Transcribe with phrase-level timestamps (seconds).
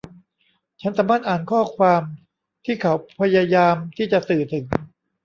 [0.81, 2.01] ฉันสามารถอ่านข้อความ
[2.65, 4.65] ที่เขาพยายามที่จะสื่อถึง